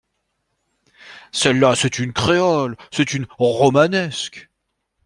Celle-là, 1.31 1.75
c'est 1.75 1.99
une 1.99 2.11
créole, 2.11 2.75
c'est 2.91 3.13
une 3.13 3.27
romanesque! 3.37 4.49